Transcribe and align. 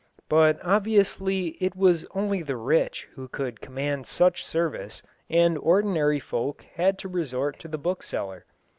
But 0.29 0.57
obviously 0.65 1.49
it 1.59 1.75
was 1.75 2.07
only 2.15 2.41
the 2.41 2.55
rich 2.57 3.07
who 3.13 3.27
could 3.27 3.61
command 3.61 4.07
such 4.07 4.43
service, 4.43 5.03
and 5.29 5.59
ordinary 5.59 6.19
folk 6.19 6.63
had 6.73 6.97
to 7.05 7.07
resort 7.07 7.59
to 7.59 7.67
the 7.67 7.77
bookseller. 7.77 8.45